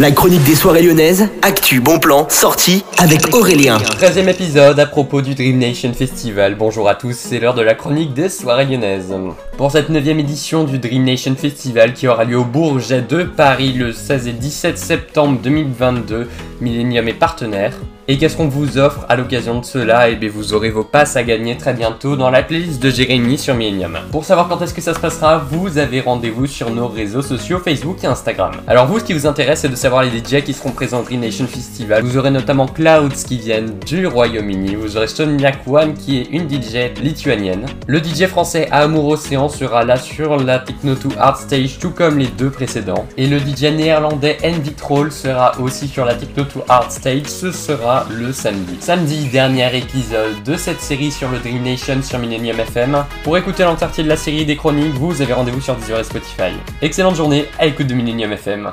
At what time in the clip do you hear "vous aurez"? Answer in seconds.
20.34-20.70, 32.02-32.32, 34.74-35.06